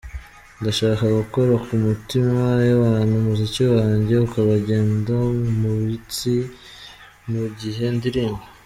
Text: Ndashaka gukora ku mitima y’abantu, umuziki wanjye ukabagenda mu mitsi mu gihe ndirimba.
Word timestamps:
Ndashaka 0.59 1.03
gukora 1.19 1.53
ku 1.65 1.73
mitima 1.85 2.43
y’abantu, 2.69 3.13
umuziki 3.17 3.63
wanjye 3.75 4.15
ukabagenda 4.25 5.13
mu 5.59 5.71
mitsi 5.85 6.33
mu 7.31 7.43
gihe 7.59 7.85
ndirimba. 7.97 8.43